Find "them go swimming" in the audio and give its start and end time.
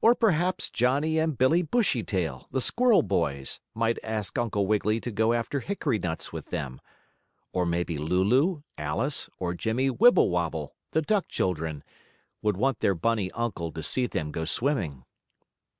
14.08-15.04